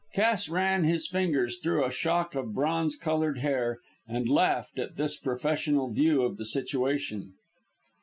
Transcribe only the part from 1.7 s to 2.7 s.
a shock of